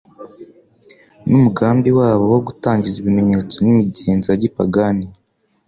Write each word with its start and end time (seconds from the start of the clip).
n'umugambi 1.27 1.89
wabo 1.99 2.23
wo 2.33 2.39
gutangiza 2.47 2.95
ibimenyetso 2.99 3.55
n'imigenzo 3.59 4.25
ya 4.29 4.39
gipagani 4.43 5.07